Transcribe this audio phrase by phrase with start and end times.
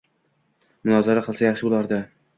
[0.89, 2.05] Munozara qilsa yaxshi bo‘lardi.